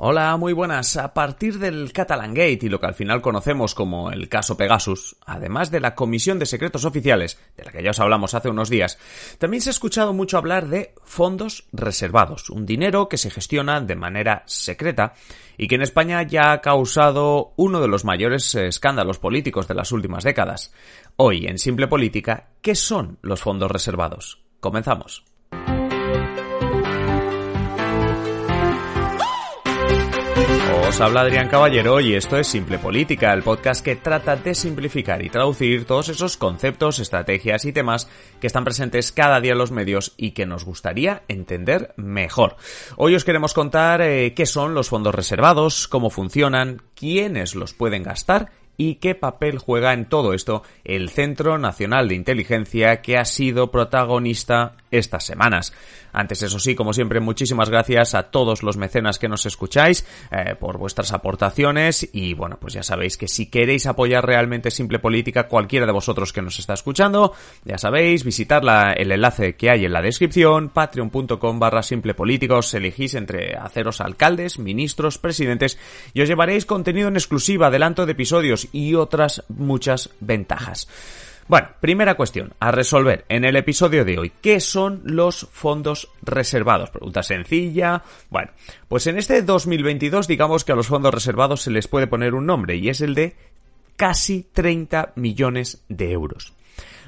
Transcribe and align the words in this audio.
Hola, 0.00 0.36
muy 0.36 0.52
buenas. 0.52 0.96
A 0.96 1.12
partir 1.12 1.58
del 1.58 1.92
Catalan 1.92 2.32
Gate 2.32 2.60
y 2.62 2.68
lo 2.68 2.78
que 2.78 2.86
al 2.86 2.94
final 2.94 3.20
conocemos 3.20 3.74
como 3.74 4.12
el 4.12 4.28
caso 4.28 4.56
Pegasus, 4.56 5.16
además 5.26 5.72
de 5.72 5.80
la 5.80 5.96
Comisión 5.96 6.38
de 6.38 6.46
Secretos 6.46 6.84
Oficiales, 6.84 7.36
de 7.56 7.64
la 7.64 7.72
que 7.72 7.82
ya 7.82 7.90
os 7.90 7.98
hablamos 7.98 8.32
hace 8.32 8.48
unos 8.48 8.70
días, 8.70 8.96
también 9.38 9.60
se 9.60 9.70
ha 9.70 9.72
escuchado 9.72 10.12
mucho 10.12 10.38
hablar 10.38 10.68
de 10.68 10.94
fondos 11.02 11.66
reservados, 11.72 12.48
un 12.48 12.64
dinero 12.64 13.08
que 13.08 13.18
se 13.18 13.28
gestiona 13.28 13.80
de 13.80 13.96
manera 13.96 14.44
secreta 14.46 15.14
y 15.56 15.66
que 15.66 15.74
en 15.74 15.82
España 15.82 16.22
ya 16.22 16.52
ha 16.52 16.60
causado 16.60 17.52
uno 17.56 17.80
de 17.80 17.88
los 17.88 18.04
mayores 18.04 18.54
escándalos 18.54 19.18
políticos 19.18 19.66
de 19.66 19.74
las 19.74 19.90
últimas 19.90 20.22
décadas. 20.22 20.72
Hoy, 21.16 21.46
en 21.46 21.58
Simple 21.58 21.88
Política, 21.88 22.50
¿qué 22.62 22.76
son 22.76 23.18
los 23.20 23.40
fondos 23.40 23.68
reservados? 23.68 24.40
Comenzamos. 24.60 25.24
Habla 30.88 31.20
Adrián 31.20 31.48
Caballero 31.48 32.00
y 32.00 32.14
esto 32.14 32.38
es 32.38 32.48
Simple 32.48 32.76
Política, 32.78 33.32
el 33.32 33.44
podcast 33.44 33.84
que 33.84 33.94
trata 33.94 34.34
de 34.34 34.52
simplificar 34.52 35.24
y 35.24 35.30
traducir 35.30 35.84
todos 35.84 36.08
esos 36.08 36.36
conceptos, 36.36 36.98
estrategias 36.98 37.66
y 37.66 37.72
temas 37.72 38.08
que 38.40 38.48
están 38.48 38.64
presentes 38.64 39.12
cada 39.12 39.40
día 39.40 39.52
en 39.52 39.58
los 39.58 39.70
medios 39.70 40.14
y 40.16 40.32
que 40.32 40.44
nos 40.44 40.64
gustaría 40.64 41.22
entender 41.28 41.94
mejor. 41.96 42.56
Hoy 42.96 43.14
os 43.14 43.24
queremos 43.24 43.54
contar 43.54 44.02
eh, 44.02 44.34
qué 44.34 44.44
son 44.44 44.74
los 44.74 44.88
fondos 44.88 45.14
reservados, 45.14 45.86
cómo 45.86 46.10
funcionan, 46.10 46.82
quiénes 46.96 47.54
los 47.54 47.74
pueden 47.74 48.02
gastar 48.02 48.50
y 48.76 48.94
qué 48.96 49.14
papel 49.14 49.58
juega 49.58 49.92
en 49.92 50.08
todo 50.08 50.32
esto 50.32 50.62
el 50.84 51.10
Centro 51.10 51.58
Nacional 51.58 52.08
de 52.08 52.14
Inteligencia 52.14 53.02
que 53.02 53.18
ha 53.18 53.24
sido 53.24 53.70
protagonista 53.70 54.76
estas 54.90 55.24
semanas. 55.24 55.72
Antes, 56.12 56.42
eso 56.42 56.58
sí, 56.58 56.74
como 56.74 56.92
siempre, 56.92 57.20
muchísimas 57.20 57.70
gracias 57.70 58.14
a 58.14 58.24
todos 58.24 58.62
los 58.62 58.76
mecenas 58.76 59.18
que 59.18 59.28
nos 59.28 59.46
escucháis 59.46 60.06
eh, 60.30 60.54
por 60.58 60.78
vuestras 60.78 61.12
aportaciones 61.12 62.08
y 62.12 62.34
bueno, 62.34 62.58
pues 62.60 62.74
ya 62.74 62.82
sabéis 62.82 63.16
que 63.16 63.28
si 63.28 63.46
queréis 63.46 63.86
apoyar 63.86 64.24
realmente 64.24 64.70
Simple 64.70 64.98
Política, 64.98 65.48
cualquiera 65.48 65.86
de 65.86 65.92
vosotros 65.92 66.32
que 66.32 66.42
nos 66.42 66.58
está 66.58 66.74
escuchando, 66.74 67.34
ya 67.64 67.78
sabéis, 67.78 68.24
visitar 68.24 68.62
el 68.96 69.12
enlace 69.12 69.54
que 69.54 69.70
hay 69.70 69.84
en 69.84 69.92
la 69.92 70.02
descripción, 70.02 70.70
patreon.com 70.70 71.58
barra 71.58 71.82
Simple 71.82 72.14
Política, 72.14 72.56
os 72.56 72.72
elegís 72.74 73.14
entre 73.14 73.56
haceros 73.56 74.00
alcaldes, 74.00 74.58
ministros, 74.58 75.18
presidentes 75.18 75.78
y 76.14 76.22
os 76.22 76.28
llevaréis 76.28 76.66
contenido 76.66 77.08
en 77.08 77.16
exclusiva, 77.16 77.68
adelanto 77.68 78.06
de 78.06 78.12
episodios 78.12 78.68
y 78.72 78.94
otras 78.94 79.44
muchas 79.48 80.10
ventajas. 80.20 80.88
Bueno, 81.48 81.68
primera 81.80 82.14
cuestión 82.14 82.52
a 82.60 82.70
resolver 82.72 83.24
en 83.30 83.46
el 83.46 83.56
episodio 83.56 84.04
de 84.04 84.18
hoy. 84.18 84.32
¿Qué 84.42 84.60
son 84.60 85.00
los 85.04 85.48
fondos 85.50 86.10
reservados? 86.20 86.90
Pregunta 86.90 87.22
sencilla. 87.22 88.02
Bueno, 88.28 88.50
pues 88.86 89.06
en 89.06 89.16
este 89.16 89.40
2022 89.40 90.28
digamos 90.28 90.66
que 90.66 90.72
a 90.72 90.76
los 90.76 90.88
fondos 90.88 91.14
reservados 91.14 91.62
se 91.62 91.70
les 91.70 91.88
puede 91.88 92.06
poner 92.06 92.34
un 92.34 92.44
nombre 92.44 92.76
y 92.76 92.90
es 92.90 93.00
el 93.00 93.14
de 93.14 93.34
casi 93.96 94.46
30 94.52 95.14
millones 95.16 95.82
de 95.88 96.12
euros. 96.12 96.52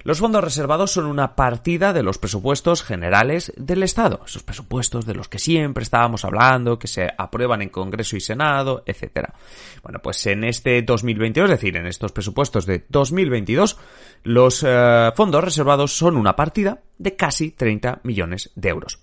Los 0.03 0.19
fondos 0.19 0.43
reservados 0.43 0.93
son 0.93 1.06
una 1.06 1.37
partida 1.37 1.93
de 1.93 2.03
los 2.03 2.19
presupuestos 2.19 2.83
generales 2.83 3.53
del 3.56 3.83
Estado, 3.83 4.22
esos 4.25 4.43
presupuestos 4.43 5.05
de 5.05 5.15
los 5.15 5.28
que 5.28 5.38
siempre 5.38 5.83
estábamos 5.83 6.25
hablando, 6.25 6.78
que 6.78 6.88
se 6.88 7.09
aprueban 7.19 7.61
en 7.62 7.69
Congreso 7.69 8.16
y 8.16 8.21
Senado, 8.21 8.83
etc. 8.87 9.28
Bueno, 9.83 10.00
pues 10.03 10.27
en 10.27 10.44
este 10.44 10.81
2022, 10.83 11.50
es 11.50 11.56
decir, 11.56 11.77
en 11.77 11.87
estos 11.87 12.12
presupuestos 12.12 12.66
de 12.66 12.84
2022, 12.89 13.77
los 14.25 14.65
eh, 14.66 15.10
fondos 15.15 15.44
reservados 15.44 15.93
son 15.93 16.16
una 16.16 16.34
partida 16.34 16.81
de 16.99 17.16
casi 17.16 17.50
30 17.50 18.00
millones 18.03 18.50
de 18.55 18.69
euros 18.69 19.00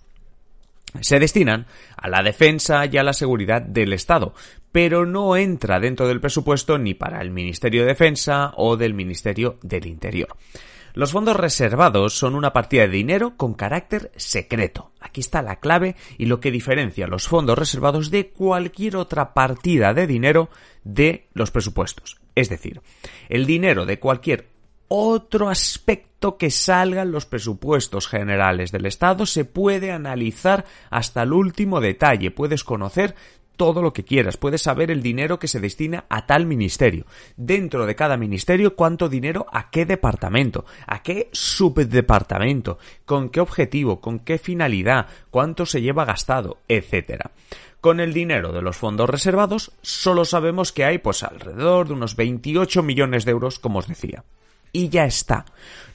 se 1.02 1.20
destinan 1.20 1.68
a 1.96 2.10
la 2.10 2.24
defensa 2.24 2.86
y 2.86 2.98
a 2.98 3.04
la 3.04 3.14
seguridad 3.14 3.62
del 3.62 3.94
Estado, 3.94 4.34
pero 4.72 5.06
no 5.06 5.36
entra 5.36 5.80
dentro 5.80 6.08
del 6.08 6.22
presupuesto 6.22 6.78
ni 6.78 6.94
para 6.94 7.22
el 7.22 7.32
Ministerio 7.32 7.82
de 7.82 7.88
Defensa 7.88 8.54
o 8.56 8.78
del 8.78 8.94
Ministerio 8.94 9.58
del 9.62 9.86
Interior. 9.86 10.30
Los 10.98 11.12
fondos 11.12 11.36
reservados 11.36 12.18
son 12.18 12.34
una 12.34 12.54
partida 12.54 12.82
de 12.82 12.88
dinero 12.88 13.38
con 13.38 13.54
carácter 13.54 14.12
secreto. 14.16 14.94
Aquí 15.00 15.22
está 15.22 15.44
la 15.44 15.58
clave 15.60 15.96
y 16.18 16.26
lo 16.26 16.40
que 16.40 16.50
diferencia 16.50 17.06
los 17.06 17.28
fondos 17.28 17.56
reservados 17.56 18.10
de 18.10 18.30
cualquier 18.30 18.96
otra 18.96 19.36
partida 19.36 19.94
de 19.94 20.08
dinero 20.08 20.50
de 20.84 21.28
los 21.36 21.52
presupuestos. 21.52 22.18
Es 22.34 22.50
decir, 22.50 22.82
el 23.30 23.46
dinero 23.46 23.86
de 23.86 24.00
cualquier 24.00 24.48
otro 24.88 25.50
aspecto 25.50 26.36
que 26.36 26.50
salga 26.50 27.04
en 27.04 27.12
los 27.12 27.28
presupuestos 27.28 28.08
generales 28.08 28.72
del 28.72 28.88
Estado 28.88 29.28
se 29.28 29.46
puede 29.46 29.92
analizar 29.92 30.66
hasta 30.90 31.22
el 31.22 31.34
último 31.34 31.80
detalle. 31.80 32.32
Puedes 32.32 32.64
conocer 32.64 33.14
todo 33.58 33.82
lo 33.82 33.92
que 33.92 34.06
quieras, 34.06 34.38
puedes 34.38 34.62
saber 34.62 34.92
el 34.92 35.02
dinero 35.02 35.40
que 35.40 35.48
se 35.48 35.60
destina 35.60 36.06
a 36.08 36.26
tal 36.26 36.46
ministerio, 36.46 37.06
dentro 37.36 37.86
de 37.86 37.96
cada 37.96 38.16
ministerio 38.16 38.76
cuánto 38.76 39.10
dinero 39.10 39.48
a 39.52 39.70
qué 39.70 39.86
departamento, 39.86 40.66
a 40.86 41.04
qué 41.04 41.30
subdepartamento, 41.34 42.78
con 43.06 43.30
qué 43.30 43.42
objetivo, 43.42 44.00
con 44.00 44.20
qué 44.20 44.38
finalidad, 44.38 45.08
cuánto 45.32 45.66
se 45.66 45.82
lleva 45.82 46.06
gastado, 46.06 46.60
etcétera. 46.68 47.32
Con 47.82 48.00
el 48.00 48.14
dinero 48.14 48.52
de 48.52 48.62
los 48.62 48.78
fondos 48.78 49.10
reservados 49.10 49.72
solo 49.82 50.26
sabemos 50.26 50.72
que 50.72 50.86
hay 50.86 51.00
pues 51.00 51.24
alrededor 51.24 51.88
de 51.88 51.94
unos 51.94 52.16
28 52.16 52.84
millones 52.84 53.26
de 53.26 53.32
euros, 53.32 53.60
como 53.60 53.80
os 53.80 53.88
decía. 53.88 54.24
Y 54.72 54.90
ya 54.90 55.06
está. 55.06 55.46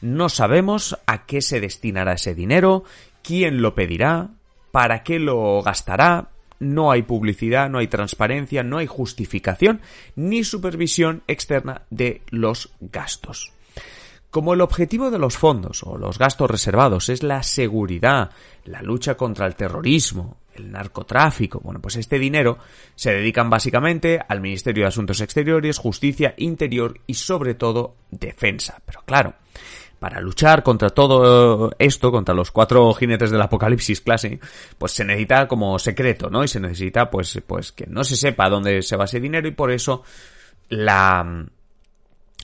No 0.00 0.29
sabemos 0.29 0.99
a 1.06 1.27
qué 1.27 1.43
se 1.43 1.61
destinará 1.61 2.15
ese 2.15 2.34
dinero, 2.34 2.84
quién 3.23 3.62
lo 3.62 3.75
pedirá, 3.75 4.31
para 4.71 5.03
qué 5.03 5.19
lo 5.19 5.62
gastará, 5.62 6.31
no 6.62 6.91
hay 6.91 7.03
publicidad, 7.03 7.69
no 7.69 7.78
hay 7.78 7.89
transparencia, 7.89 8.62
no 8.62 8.78
hay 8.78 8.87
justificación 8.87 9.81
ni 10.17 10.45
supervisión 10.45 11.23
externa 11.27 11.83
de 11.91 12.23
los 12.31 12.73
gastos. 12.81 13.53
Como 14.31 14.55
el 14.55 14.62
objetivo 14.62 15.11
de 15.11 15.19
los 15.19 15.37
fondos 15.37 15.83
o 15.83 15.99
los 15.99 16.19
gastos 16.19 16.50
reservados 16.50 17.11
es 17.11 17.23
la 17.23 17.43
seguridad, 17.43 18.31
la 18.65 18.81
lucha 18.81 19.15
contra 19.15 19.47
el 19.47 19.56
terrorismo, 19.56 20.39
el 20.55 20.71
narcotráfico, 20.71 21.61
bueno, 21.61 21.81
pues 21.81 21.97
este 21.97 22.19
dinero 22.19 22.59
se 22.94 23.12
dedican 23.12 23.50
básicamente 23.50 24.21
al 24.27 24.41
Ministerio 24.41 24.84
de 24.84 24.89
Asuntos 24.89 25.21
Exteriores, 25.21 25.79
Justicia, 25.79 26.34
Interior 26.39 26.99
y 27.06 27.15
sobre 27.15 27.55
todo 27.55 27.97
Defensa. 28.11 28.81
Pero 28.87 29.03
claro, 29.05 29.34
para 30.03 30.21
luchar 30.21 30.65
contra 30.65 30.91
todo 30.91 31.71
esto, 31.79 32.11
contra 32.11 32.35
los 32.35 32.51
cuatro 32.51 32.93
jinetes 32.93 33.31
del 33.31 33.41
apocalipsis 33.41 34.01
clase, 34.01 34.41
pues 34.77 34.91
se 34.91 35.05
necesita 35.05 35.47
como 35.47 35.79
secreto, 35.79 36.29
¿no? 36.29 36.43
Y 36.43 36.49
se 36.49 36.59
necesita, 36.59 37.09
pues, 37.09 37.41
pues 37.47 37.71
que 37.71 37.87
no 37.87 38.03
se 38.03 38.17
sepa 38.17 38.49
dónde 38.49 38.83
se 38.83 38.97
va 38.97 39.05
ese 39.05 39.21
dinero 39.21 39.47
y 39.47 39.53
por 39.53 39.71
eso 39.71 40.03
la, 40.69 41.47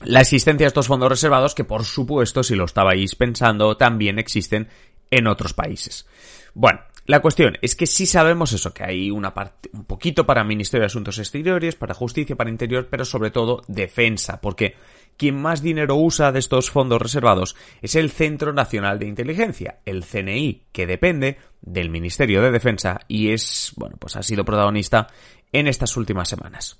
la 0.05 0.21
existencia 0.21 0.63
de 0.63 0.69
estos 0.69 0.87
fondos 0.87 1.09
reservados, 1.09 1.53
que 1.53 1.65
por 1.65 1.83
supuesto, 1.83 2.43
si 2.43 2.55
lo 2.55 2.63
estabais 2.63 3.15
pensando, 3.15 3.75
también 3.75 4.19
existen 4.19 4.69
en 5.11 5.27
otros 5.27 5.53
países. 5.53 6.07
Bueno, 6.53 6.79
la 7.09 7.21
cuestión 7.21 7.57
es 7.63 7.75
que 7.75 7.87
sí 7.87 8.05
sabemos 8.05 8.53
eso, 8.53 8.71
que 8.71 8.83
hay 8.83 9.09
una 9.09 9.33
parte, 9.33 9.71
un 9.73 9.85
poquito 9.85 10.27
para 10.27 10.43
Ministerio 10.43 10.81
de 10.81 10.85
Asuntos 10.85 11.17
Exteriores, 11.17 11.75
para 11.75 11.95
Justicia, 11.95 12.35
para 12.35 12.51
Interior, 12.51 12.87
pero 12.87 13.03
sobre 13.03 13.31
todo 13.31 13.63
defensa, 13.67 14.39
porque 14.39 14.75
quien 15.17 15.35
más 15.41 15.63
dinero 15.63 15.95
usa 15.95 16.31
de 16.31 16.37
estos 16.37 16.69
fondos 16.69 17.01
reservados 17.01 17.55
es 17.81 17.95
el 17.95 18.11
Centro 18.11 18.53
Nacional 18.53 18.99
de 18.99 19.07
Inteligencia, 19.07 19.79
el 19.87 20.05
CNI, 20.05 20.65
que 20.71 20.85
depende 20.85 21.37
del 21.61 21.89
Ministerio 21.89 22.43
de 22.43 22.51
Defensa 22.51 22.99
y 23.07 23.31
es, 23.31 23.73
bueno, 23.75 23.97
pues 23.97 24.15
ha 24.15 24.21
sido 24.21 24.45
protagonista 24.45 25.07
en 25.51 25.67
estas 25.67 25.97
últimas 25.97 26.29
semanas. 26.29 26.79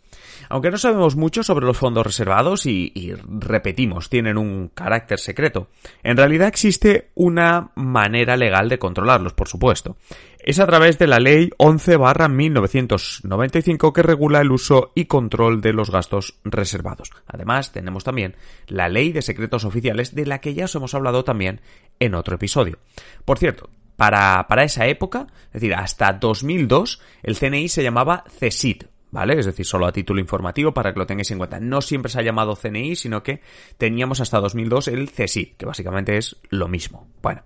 Aunque 0.50 0.72
no 0.72 0.78
sabemos 0.78 1.16
mucho 1.16 1.44
sobre 1.44 1.66
los 1.66 1.78
fondos 1.78 2.06
reservados 2.06 2.66
y, 2.66 2.92
y, 2.96 3.14
repetimos, 3.14 4.10
tienen 4.10 4.38
un 4.38 4.70
carácter 4.70 5.20
secreto, 5.20 5.68
en 6.04 6.18
realidad 6.18 6.48
existe 6.48 7.12
una 7.16 7.72
manera 7.76 8.38
legal 8.38 8.70
de 8.70 8.80
controlarlos, 8.80 9.34
por 9.34 9.48
supuesto 9.48 9.98
es 10.40 10.60
a 10.60 10.66
través 10.66 10.98
de 10.98 11.08
la 11.08 11.20
Ley 11.20 11.50
11 11.58 11.98
1995 12.30 13.94
que 13.94 14.02
regula 14.02 14.42
el 14.42 14.52
uso 14.52 14.92
y 14.96 15.06
control 15.06 15.62
de 15.62 15.74
los 15.74 15.92
gastos 15.92 16.40
reservados. 16.44 17.12
Además, 17.28 17.72
tenemos 17.72 18.04
también 18.04 18.36
la 18.68 18.90
Ley 18.90 19.12
de 19.12 19.22
Secretos 19.22 19.66
Oficiales 19.66 20.16
de 20.16 20.26
la 20.26 20.40
que 20.40 20.54
ya 20.54 20.66
os 20.66 20.76
hemos 20.76 20.94
hablado 20.94 21.24
también 21.24 21.62
en 22.00 22.16
otro 22.16 22.36
episodio. 22.36 22.80
Por 23.26 23.38
cierto, 23.38 23.70
para, 24.00 24.64
esa 24.64 24.88
época, 24.88 25.28
es 25.48 25.54
decir, 25.62 25.76
hasta 25.76 26.14
2002, 26.14 27.02
el 27.22 27.36
CNI 27.36 27.68
se 27.68 27.84
llamaba 27.84 28.24
CESID, 28.30 28.84
¿vale? 29.12 29.38
Es 29.38 29.46
decir, 29.46 29.66
solo 29.66 29.86
a 29.86 29.92
título 29.92 30.22
informativo 30.22 30.74
para 30.74 30.94
que 30.94 31.00
lo 31.00 31.06
tengáis 31.06 31.30
en 31.32 31.38
cuenta. 31.38 31.60
No 31.60 31.82
siempre 31.82 32.10
se 32.10 32.18
ha 32.18 32.24
llamado 32.24 32.56
CNI, 32.56 32.96
sino 32.96 33.22
que 33.22 33.42
teníamos 33.78 34.22
hasta 34.22 34.40
2002 34.40 34.88
el 34.88 35.12
CSID, 35.12 35.58
que 35.58 35.66
básicamente 35.66 36.18
es 36.18 36.38
lo 36.50 36.70
mismo. 36.70 37.10
Bueno. 37.22 37.44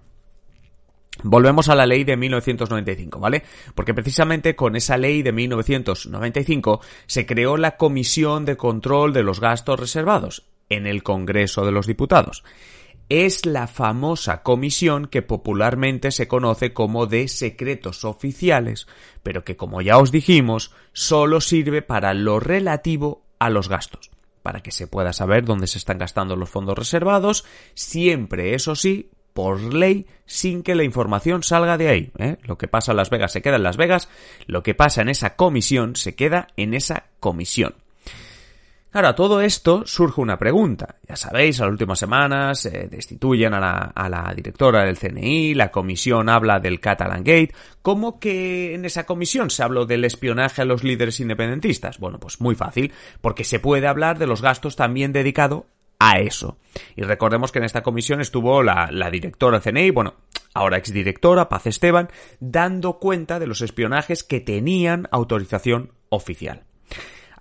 Volvemos 1.24 1.70
a 1.70 1.76
la 1.76 1.86
ley 1.86 2.04
de 2.04 2.18
1995, 2.18 3.20
¿vale? 3.20 3.44
Porque 3.76 3.94
precisamente 3.94 4.56
con 4.56 4.76
esa 4.76 4.98
ley 4.98 5.22
de 5.22 5.32
1995 5.32 6.82
se 7.06 7.26
creó 7.26 7.58
la 7.58 7.78
Comisión 7.78 8.46
de 8.46 8.58
Control 8.58 9.14
de 9.14 9.24
los 9.24 9.40
Gastos 9.40 9.80
Reservados 9.80 10.46
en 10.70 10.88
el 10.88 11.04
Congreso 11.04 11.66
de 11.66 11.72
los 11.72 11.86
Diputados 11.86 12.44
es 13.22 13.46
la 13.46 13.68
famosa 13.68 14.42
comisión 14.42 15.06
que 15.06 15.22
popularmente 15.22 16.10
se 16.10 16.28
conoce 16.28 16.74
como 16.74 17.06
de 17.06 17.28
secretos 17.28 18.06
oficiales, 18.06 18.88
pero 19.22 19.44
que 19.44 19.56
como 19.56 19.84
ya 19.84 20.00
os 20.00 20.12
dijimos, 20.12 20.72
solo 20.94 21.40
sirve 21.40 21.84
para 21.84 22.16
lo 22.16 22.40
relativo 22.40 23.24
a 23.38 23.52
los 23.52 23.70
gastos, 23.70 24.10
para 24.42 24.62
que 24.62 24.72
se 24.72 24.88
pueda 24.88 25.14
saber 25.14 25.46
dónde 25.46 25.68
se 25.68 25.78
están 25.78 26.00
gastando 26.00 26.36
los 26.36 26.50
fondos 26.50 26.76
reservados, 26.76 27.46
siempre, 27.76 28.56
eso 28.56 28.74
sí, 28.76 29.12
por 29.34 29.62
ley, 29.62 30.08
sin 30.26 30.64
que 30.64 30.74
la 30.74 30.84
información 30.84 31.44
salga 31.44 31.78
de 31.78 31.90
ahí. 31.90 32.12
¿eh? 32.18 32.38
Lo 32.42 32.58
que 32.58 32.68
pasa 32.68 32.94
en 32.94 32.98
Las 32.98 33.12
Vegas 33.12 33.32
se 33.32 33.44
queda 33.44 33.58
en 33.58 33.64
Las 33.64 33.78
Vegas, 33.78 34.10
lo 34.48 34.64
que 34.64 34.74
pasa 34.74 35.04
en 35.04 35.10
esa 35.10 35.36
comisión 35.36 35.96
se 35.96 36.16
queda 36.16 36.48
en 36.58 36.74
esa 36.74 37.10
comisión. 37.20 37.76
Claro, 38.94 39.08
a 39.08 39.16
todo 39.16 39.42
esto 39.42 39.88
surge 39.88 40.22
una 40.22 40.38
pregunta. 40.38 40.98
Ya 41.10 41.16
sabéis, 41.16 41.60
a 41.60 41.64
las 41.64 41.72
últimas 41.72 41.98
semanas 41.98 42.64
eh, 42.68 42.88
destituyen 42.92 43.56
a 43.56 43.60
la, 43.60 44.34
directora 44.36 44.84
del 44.84 45.00
CNI, 45.00 45.56
la 45.56 45.72
comisión 45.72 46.30
habla 46.30 46.60
del 46.60 46.80
Catalan 46.80 47.24
Gate. 47.24 47.56
¿Cómo 47.82 48.20
que 48.20 48.76
en 48.76 48.86
esa 48.86 49.08
comisión 49.08 49.50
se 49.50 49.64
habló 49.64 49.88
del 49.88 50.06
espionaje 50.06 50.62
a 50.62 50.66
los 50.66 50.84
líderes 50.84 51.20
independentistas? 51.20 51.98
Bueno, 51.98 52.20
pues 52.20 52.40
muy 52.40 52.54
fácil, 52.54 52.94
porque 53.20 53.44
se 53.44 53.60
puede 53.60 53.88
hablar 53.88 54.20
de 54.20 54.28
los 54.28 54.44
gastos 54.44 54.76
también 54.76 55.12
dedicado 55.12 55.66
a 55.98 56.20
eso. 56.20 56.60
Y 56.96 57.02
recordemos 57.02 57.52
que 57.52 57.58
en 57.58 57.66
esta 57.66 57.82
comisión 57.82 58.22
estuvo 58.22 58.62
la, 58.62 58.90
la 58.92 59.10
directora 59.10 59.60
del 59.60 59.74
CNI, 59.74 59.90
bueno, 59.90 60.18
ahora 60.54 60.78
exdirectora, 60.78 61.50
Paz 61.50 61.66
Esteban, 61.66 62.10
dando 62.40 63.00
cuenta 63.00 63.40
de 63.40 63.48
los 63.48 63.62
espionajes 63.62 64.24
que 64.24 64.40
tenían 64.40 65.08
autorización 65.10 65.94
oficial. 66.10 66.66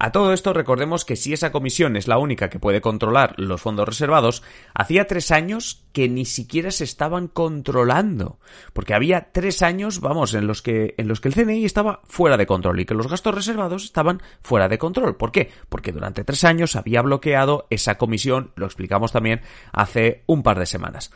A 0.02 0.10
todo 0.10 0.32
esto 0.32 0.52
recordemos 0.52 1.04
que 1.04 1.14
si 1.14 1.32
esa 1.32 1.52
comisión 1.52 1.94
es 1.94 2.08
la 2.08 2.18
única 2.18 2.50
que 2.50 2.58
puede 2.58 2.80
controlar 2.80 3.34
los 3.38 3.62
fondos 3.62 3.86
reservados, 3.86 4.42
hacía 4.74 5.06
tres 5.06 5.30
años 5.30 5.84
que 5.92 6.08
ni 6.08 6.24
siquiera 6.24 6.72
se 6.72 6.82
estaban 6.82 7.28
controlando, 7.28 8.40
porque 8.72 8.94
había 8.94 9.28
tres 9.30 9.62
años, 9.62 10.00
vamos, 10.00 10.34
en 10.34 10.48
los 10.48 10.60
que 10.60 10.96
en 10.98 11.06
los 11.06 11.20
que 11.20 11.28
el 11.28 11.34
CNI 11.34 11.64
estaba 11.64 12.00
fuera 12.02 12.36
de 12.36 12.46
control 12.46 12.80
y 12.80 12.84
que 12.84 12.94
los 12.94 13.06
gastos 13.06 13.32
reservados 13.32 13.84
estaban 13.84 14.20
fuera 14.42 14.68
de 14.68 14.78
control. 14.78 15.16
¿Por 15.16 15.30
qué? 15.30 15.52
Porque 15.68 15.92
durante 15.92 16.24
tres 16.24 16.42
años 16.42 16.74
había 16.74 17.00
bloqueado 17.00 17.68
esa 17.70 17.96
comisión, 17.96 18.50
lo 18.56 18.66
explicamos 18.66 19.12
también 19.12 19.42
hace 19.70 20.24
un 20.26 20.42
par 20.42 20.58
de 20.58 20.66
semanas. 20.66 21.12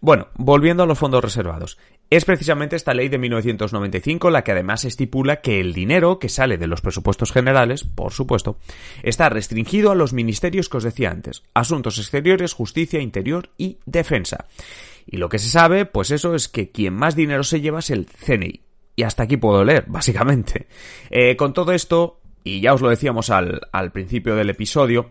Bueno, 0.00 0.28
volviendo 0.34 0.82
a 0.82 0.86
los 0.86 0.98
fondos 0.98 1.22
reservados. 1.22 1.78
Es 2.10 2.24
precisamente 2.24 2.74
esta 2.74 2.94
ley 2.94 3.10
de 3.10 3.18
1995 3.18 4.30
la 4.30 4.42
que 4.42 4.52
además 4.52 4.86
estipula 4.86 5.42
que 5.42 5.60
el 5.60 5.74
dinero 5.74 6.18
que 6.18 6.30
sale 6.30 6.56
de 6.56 6.66
los 6.66 6.80
presupuestos 6.80 7.32
generales, 7.32 7.84
por 7.84 8.12
supuesto, 8.12 8.56
está 9.02 9.28
restringido 9.28 9.90
a 9.90 9.94
los 9.94 10.14
ministerios 10.14 10.70
que 10.70 10.78
os 10.78 10.84
decía 10.84 11.10
antes, 11.10 11.42
asuntos 11.52 11.98
exteriores, 11.98 12.54
justicia, 12.54 13.02
interior 13.02 13.50
y 13.58 13.76
defensa. 13.84 14.46
Y 15.06 15.18
lo 15.18 15.28
que 15.28 15.38
se 15.38 15.50
sabe, 15.50 15.84
pues 15.84 16.10
eso 16.10 16.34
es 16.34 16.48
que 16.48 16.70
quien 16.70 16.94
más 16.94 17.14
dinero 17.14 17.42
se 17.42 17.60
lleva 17.60 17.80
es 17.80 17.90
el 17.90 18.06
CNI. 18.06 18.62
Y 18.96 19.02
hasta 19.02 19.24
aquí 19.24 19.36
puedo 19.36 19.62
leer, 19.62 19.84
básicamente. 19.88 20.66
Eh, 21.10 21.36
con 21.36 21.52
todo 21.52 21.72
esto, 21.72 22.20
y 22.42 22.62
ya 22.62 22.72
os 22.72 22.80
lo 22.80 22.88
decíamos 22.88 23.28
al, 23.28 23.60
al 23.70 23.92
principio 23.92 24.34
del 24.34 24.48
episodio, 24.48 25.10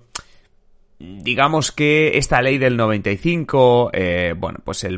digamos 0.99 1.71
que 1.71 2.17
esta 2.17 2.41
ley 2.41 2.57
del 2.57 2.75
95, 2.75 3.91
eh, 3.93 4.33
bueno, 4.37 4.59
pues 4.63 4.83
el 4.83 4.97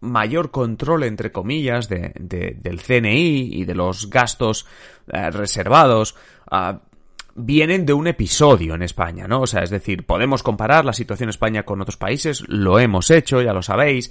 mayor 0.00 0.50
control, 0.50 1.04
entre 1.04 1.30
comillas, 1.30 1.88
de, 1.88 2.12
del 2.14 2.80
CNI 2.82 3.50
y 3.52 3.64
de 3.64 3.74
los 3.74 4.10
gastos 4.10 4.66
eh, 5.12 5.30
reservados, 5.30 6.16
ah, 6.50 6.80
vienen 7.36 7.86
de 7.86 7.92
un 7.92 8.08
episodio 8.08 8.74
en 8.74 8.82
España, 8.82 9.28
¿no? 9.28 9.42
O 9.42 9.46
sea, 9.46 9.62
es 9.62 9.70
decir, 9.70 10.04
podemos 10.04 10.42
comparar 10.42 10.84
la 10.84 10.92
situación 10.92 11.26
en 11.26 11.30
España 11.30 11.62
con 11.64 11.80
otros 11.80 11.96
países, 11.96 12.42
lo 12.48 12.78
hemos 12.80 13.10
hecho, 13.10 13.40
ya 13.40 13.52
lo 13.52 13.62
sabéis, 13.62 14.10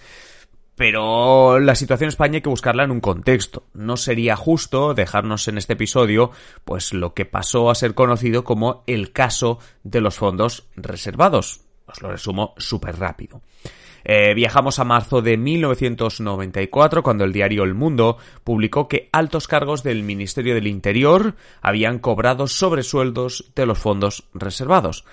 pero 0.75 1.59
la 1.59 1.75
situación 1.75 2.07
en 2.07 2.09
España 2.09 2.35
hay 2.35 2.41
que 2.41 2.49
buscarla 2.49 2.83
en 2.83 2.91
un 2.91 2.99
contexto. 2.99 3.63
No 3.73 3.97
sería 3.97 4.35
justo 4.35 4.93
dejarnos 4.93 5.47
en 5.47 5.57
este 5.57 5.73
episodio, 5.73 6.31
pues 6.65 6.93
lo 6.93 7.13
que 7.13 7.25
pasó 7.25 7.69
a 7.69 7.75
ser 7.75 7.95
conocido 7.95 8.43
como 8.43 8.83
el 8.85 9.11
caso 9.11 9.59
de 9.83 10.01
los 10.01 10.15
fondos 10.15 10.67
reservados. 10.75 11.61
Os 11.87 12.01
lo 12.01 12.11
resumo 12.11 12.53
súper 12.57 12.97
rápido. 12.99 13.41
Eh, 14.07 14.35
viajamos 14.35 14.77
a 14.77 14.83
marzo 14.83 15.23
de 15.23 15.35
1994 15.35 17.01
cuando 17.01 17.23
el 17.23 17.33
diario 17.33 17.63
El 17.63 17.73
Mundo 17.73 18.17
publicó 18.43 18.87
que 18.87 19.09
altos 19.11 19.47
cargos 19.47 19.81
del 19.81 20.03
Ministerio 20.03 20.53
del 20.53 20.67
Interior 20.67 21.35
habían 21.59 21.97
cobrado 21.97 22.45
sobresueldos 22.45 23.51
de 23.55 23.65
los 23.65 23.79
fondos 23.79 24.25
reservados. 24.33 25.05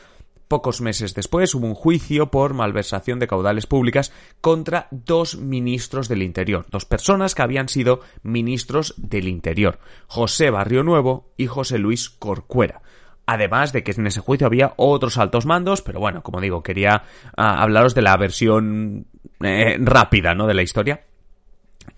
Pocos 0.52 0.82
meses 0.82 1.14
después 1.14 1.54
hubo 1.54 1.66
un 1.66 1.74
juicio 1.74 2.30
por 2.30 2.52
malversación 2.52 3.18
de 3.18 3.26
caudales 3.26 3.64
públicas 3.64 4.12
contra 4.42 4.86
dos 4.90 5.38
ministros 5.38 6.08
del 6.08 6.20
Interior, 6.20 6.66
dos 6.68 6.84
personas 6.84 7.34
que 7.34 7.40
habían 7.40 7.70
sido 7.70 8.00
ministros 8.22 8.92
del 8.98 9.28
Interior, 9.28 9.78
José 10.08 10.50
Barrio 10.50 10.82
Nuevo 10.82 11.32
y 11.38 11.46
José 11.46 11.78
Luis 11.78 12.10
Corcuera. 12.10 12.82
Además 13.24 13.72
de 13.72 13.82
que 13.82 13.92
en 13.92 14.06
ese 14.06 14.20
juicio 14.20 14.46
había 14.46 14.74
otros 14.76 15.16
altos 15.16 15.46
mandos, 15.46 15.80
pero 15.80 16.00
bueno, 16.00 16.22
como 16.22 16.38
digo, 16.38 16.62
quería 16.62 17.04
ah, 17.34 17.62
hablaros 17.62 17.94
de 17.94 18.02
la 18.02 18.14
versión 18.18 19.06
eh, 19.40 19.78
rápida, 19.80 20.34
¿no? 20.34 20.46
De 20.46 20.52
la 20.52 20.62
historia. 20.62 21.06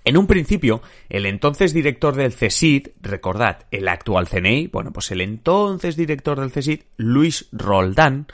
En 0.04 0.16
un 0.16 0.26
principio, 0.26 0.82
el 1.08 1.26
entonces 1.26 1.72
director 1.72 2.14
del 2.14 2.34
CSID, 2.34 2.88
recordad, 3.00 3.66
el 3.70 3.88
actual 3.88 4.28
CNI, 4.28 4.66
bueno, 4.66 4.92
pues 4.92 5.10
el 5.10 5.20
entonces 5.20 5.96
director 5.96 6.38
del 6.38 6.52
CSID, 6.52 6.80
Luis 6.96 7.48
Roldán, 7.52 8.26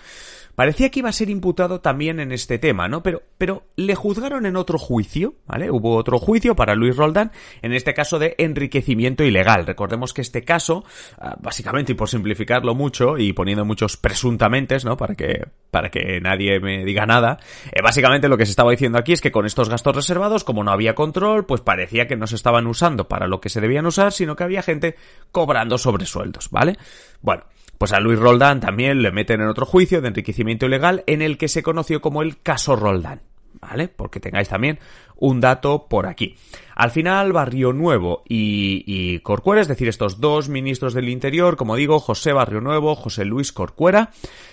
Parecía 0.61 0.91
que 0.91 0.99
iba 0.99 1.09
a 1.09 1.13
ser 1.13 1.31
imputado 1.31 1.81
también 1.81 2.21
en 2.21 2.33
este 2.33 2.59
tema, 2.59 2.87
¿no? 2.87 3.03
Pero, 3.03 3.23
pero 3.39 3.63
le 3.77 3.95
juzgaron 3.95 4.45
en 4.45 4.57
otro 4.57 4.77
juicio, 4.77 5.37
¿vale? 5.47 5.71
Hubo 5.71 5.97
otro 5.97 6.19
juicio 6.19 6.55
para 6.55 6.75
Luis 6.75 6.95
Roldán, 6.97 7.33
en 7.63 7.73
este 7.73 7.95
caso 7.95 8.19
de 8.19 8.35
enriquecimiento 8.37 9.25
ilegal. 9.25 9.67
Recordemos 9.67 10.13
que 10.13 10.21
este 10.21 10.45
caso, 10.45 10.85
ah, 11.19 11.35
básicamente, 11.41 11.93
y 11.93 11.95
por 11.95 12.11
simplificarlo 12.11 12.75
mucho, 12.75 13.17
y 13.17 13.33
poniendo 13.33 13.65
muchos 13.65 13.97
presuntamente, 13.97 14.77
¿no? 14.85 14.99
Para 14.99 15.15
que, 15.15 15.47
para 15.71 15.89
que 15.89 16.21
nadie 16.21 16.61
me 16.61 16.85
diga 16.85 17.07
nada, 17.07 17.39
eh, 17.73 17.81
básicamente 17.83 18.29
lo 18.29 18.37
que 18.37 18.45
se 18.45 18.51
estaba 18.51 18.71
diciendo 18.71 18.99
aquí 18.99 19.15
es 19.15 19.23
que 19.23 19.33
con 19.33 19.47
estos 19.47 19.71
gastos 19.71 19.97
reservados, 19.97 20.45
como 20.45 20.63
no 20.63 20.73
había 20.73 20.95
control, 20.95 21.47
pues 21.47 21.63
parecía 21.63 22.07
que 22.07 22.17
no 22.17 22.27
se 22.27 22.37
estaban 22.37 22.67
usando 22.67 23.09
para 23.09 23.29
lo 23.29 23.41
que 23.41 23.49
se 23.49 23.63
debían 23.63 23.87
usar, 23.87 24.13
sino 24.13 24.37
que 24.37 24.45
había 24.45 24.61
gente 24.61 24.97
cobrando 25.33 25.79
sobresueldos, 25.79 26.51
¿vale? 26.51 26.77
Bueno, 27.23 27.45
pues 27.81 27.95
a 27.95 27.99
Luis 27.99 28.19
Roldán 28.19 28.61
también 28.61 29.01
le 29.01 29.11
meten 29.11 29.41
en 29.41 29.49
otro 29.49 29.65
juicio 29.65 30.03
de 30.03 30.09
enriquecimiento 30.09 30.67
ilegal 30.67 31.03
en 31.07 31.23
el 31.23 31.39
que 31.39 31.49
se 31.49 31.63
conoció 31.63 32.03
como 32.03 32.21
el 32.21 32.39
caso 32.43 32.77
Roldán. 32.77 33.23
¿Vale? 33.61 33.89
Porque 33.89 34.21
tengáis 34.21 34.49
también 34.49 34.79
un 35.21 35.41
dato 35.41 35.87
por 35.87 36.07
aquí. 36.07 36.35
Al 36.75 36.91
final, 36.91 37.33
Barrio 37.33 37.75
Nuevo 37.75 38.23
y, 38.27 39.19
Corcuera, 39.19 39.61
es 39.61 39.69
decir, 39.69 39.87
estos 39.87 40.19
dos 40.19 40.49
ministros 40.49 40.95
del 40.95 41.11
Interior, 41.11 41.57
como 41.57 41.77
digo, 41.77 42.01
José 42.01 42.33
Barrio 42.33 42.63
Nuevo, 42.63 42.95
José 42.95 43.27
Luis 43.27 43.53
Corcuera, 43.53 44.13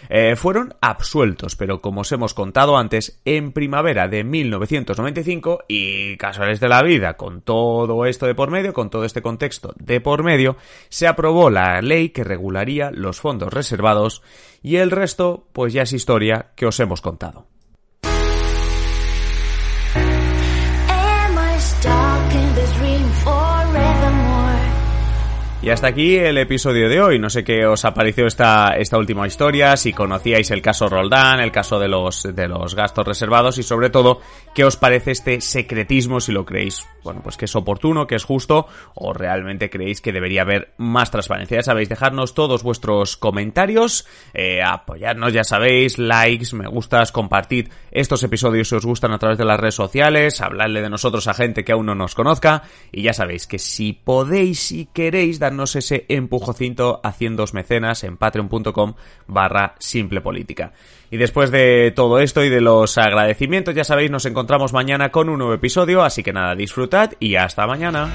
eh, 0.09 0.35
fueron 0.35 0.75
absueltos, 0.81 1.55
pero 1.55 1.79
como 1.79 2.01
os 2.01 2.11
hemos 2.11 2.33
contado 2.33 2.77
antes, 2.77 3.21
en 3.23 3.53
primavera 3.53 4.09
de 4.09 4.25
1995, 4.25 5.63
y 5.69 6.17
casuales 6.17 6.59
de 6.59 6.67
la 6.67 6.83
vida, 6.83 7.15
con 7.15 7.41
todo 7.41 8.05
esto 8.05 8.25
de 8.25 8.35
por 8.35 8.51
medio, 8.51 8.73
con 8.73 8.89
todo 8.89 9.05
este 9.05 9.21
contexto 9.21 9.73
de 9.77 10.01
por 10.01 10.23
medio, 10.23 10.57
se 10.89 11.07
aprobó 11.07 11.49
la 11.49 11.81
ley 11.81 12.09
que 12.09 12.25
regularía 12.25 12.91
los 12.91 13.21
fondos 13.21 13.53
reservados, 13.53 14.21
y 14.61 14.75
el 14.75 14.91
resto, 14.91 15.47
pues 15.53 15.71
ya 15.71 15.83
es 15.83 15.93
historia 15.93 16.47
que 16.57 16.65
os 16.65 16.77
hemos 16.81 16.99
contado. 16.99 17.45
Y 25.67 25.69
hasta 25.69 25.87
aquí 25.87 26.15
el 26.15 26.37
episodio 26.37 26.87
de 26.87 27.01
hoy. 27.01 27.19
No 27.19 27.29
sé 27.29 27.43
qué 27.43 27.65
os 27.65 27.83
ha 27.83 27.93
parecido 27.93 28.25
esta, 28.25 28.77
esta 28.77 28.97
última 28.97 29.27
historia, 29.27 29.75
si 29.75 29.91
conocíais 29.91 30.49
el 30.51 30.61
caso 30.61 30.87
Roldán, 30.87 31.41
el 31.41 31.51
caso 31.51 31.77
de 31.77 31.89
los, 31.89 32.23
de 32.23 32.47
los 32.47 32.73
gastos 32.73 33.05
reservados 33.05 33.57
y 33.57 33.63
sobre 33.63 33.89
todo 33.89 34.21
qué 34.55 34.63
os 34.63 34.77
parece 34.77 35.11
este 35.11 35.41
secretismo, 35.41 36.21
si 36.21 36.31
lo 36.31 36.45
creéis, 36.45 36.87
bueno, 37.03 37.19
pues 37.21 37.35
que 37.35 37.45
es 37.45 37.55
oportuno, 37.57 38.07
que 38.07 38.15
es 38.15 38.23
justo 38.23 38.67
o 38.95 39.11
realmente 39.11 39.69
creéis 39.69 39.99
que 39.99 40.13
debería 40.13 40.43
haber 40.43 40.73
más 40.77 41.11
transparencia. 41.11 41.57
Ya 41.57 41.63
sabéis, 41.63 41.89
dejadnos 41.89 42.33
todos 42.33 42.63
vuestros 42.63 43.17
comentarios, 43.17 44.07
eh, 44.33 44.61
apoyadnos, 44.63 45.33
ya 45.33 45.43
sabéis, 45.43 45.97
likes, 45.97 46.55
me 46.55 46.69
gustas, 46.69 47.11
compartid 47.11 47.67
estos 47.91 48.23
episodios 48.23 48.69
si 48.69 48.75
os 48.75 48.85
gustan 48.85 49.11
a 49.11 49.19
través 49.19 49.37
de 49.37 49.43
las 49.43 49.59
redes 49.59 49.75
sociales, 49.75 50.39
habladle 50.39 50.81
de 50.81 50.89
nosotros 50.89 51.27
a 51.27 51.33
gente 51.33 51.65
que 51.65 51.73
aún 51.73 51.87
no 51.87 51.95
nos 51.95 52.15
conozca 52.15 52.63
y 52.89 53.01
ya 53.01 53.11
sabéis 53.11 53.47
que 53.47 53.59
si 53.59 53.91
podéis 53.91 54.71
y 54.71 54.85
queréis 54.85 55.39
darnos 55.39 55.56
ese 55.63 56.05
empujocinto 56.09 57.01
haciendo 57.03 57.45
mecenas 57.53 58.03
en 58.03 58.17
patreon.com 58.17 58.93
barra 59.27 59.75
simple 59.79 60.21
política. 60.21 60.73
Y 61.09 61.17
después 61.17 61.51
de 61.51 61.91
todo 61.95 62.19
esto 62.19 62.43
y 62.43 62.49
de 62.49 62.61
los 62.61 62.97
agradecimientos, 62.97 63.75
ya 63.75 63.83
sabéis, 63.83 64.11
nos 64.11 64.25
encontramos 64.25 64.73
mañana 64.73 65.09
con 65.09 65.29
un 65.29 65.39
nuevo 65.39 65.53
episodio, 65.53 66.03
así 66.03 66.23
que 66.23 66.33
nada, 66.33 66.55
disfrutad 66.55 67.13
y 67.19 67.35
hasta 67.35 67.65
mañana. 67.65 68.09